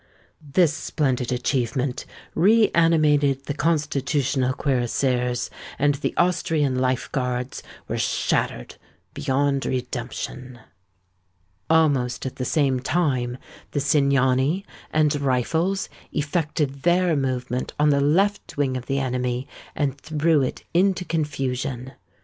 This 0.41 0.73
splendid 0.73 1.31
achievement 1.31 2.07
re 2.33 2.69
animated 2.73 3.45
the 3.45 3.53
Constitutional 3.53 4.51
cuirassiers; 4.51 5.51
and 5.77 5.93
the 5.93 6.17
Austrian 6.17 6.79
Life 6.79 7.11
Guards 7.11 7.61
were 7.87 7.99
shattered 7.99 8.77
beyond 9.13 9.63
redemption. 9.67 10.59
Almost 11.69 12.25
at 12.25 12.37
the 12.37 12.45
same 12.45 12.79
time, 12.79 13.37
the 13.73 13.79
Cingani 13.79 14.65
and 14.89 15.21
rifles 15.21 15.87
effected 16.11 16.81
their 16.81 17.15
movement 17.15 17.73
on 17.79 17.91
the 17.91 18.01
left 18.01 18.57
wing 18.57 18.75
of 18.75 18.87
the 18.87 18.97
enemy, 18.97 19.47
and 19.75 20.01
threw 20.01 20.41
it 20.41 20.63
into 20.73 21.05
confusion. 21.05 21.91